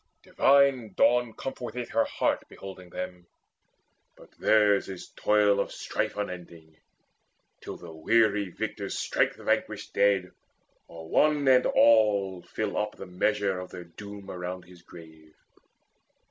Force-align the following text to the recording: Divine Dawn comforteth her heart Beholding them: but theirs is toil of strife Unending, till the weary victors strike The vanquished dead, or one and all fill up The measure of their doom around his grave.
Divine 0.23 0.93
Dawn 0.93 1.31
comforteth 1.33 1.89
her 1.89 2.05
heart 2.05 2.43
Beholding 2.49 2.89
them: 2.89 3.27
but 4.17 4.31
theirs 4.39 4.89
is 4.89 5.09
toil 5.15 5.59
of 5.59 5.71
strife 5.71 6.17
Unending, 6.17 6.75
till 7.61 7.77
the 7.77 7.91
weary 7.93 8.49
victors 8.49 8.97
strike 8.97 9.35
The 9.35 9.43
vanquished 9.43 9.93
dead, 9.93 10.31
or 10.87 11.07
one 11.07 11.47
and 11.47 11.67
all 11.67 12.41
fill 12.41 12.77
up 12.79 12.95
The 12.95 13.05
measure 13.05 13.59
of 13.59 13.69
their 13.69 13.83
doom 13.83 14.31
around 14.31 14.63
his 14.63 14.81
grave. 14.81 15.35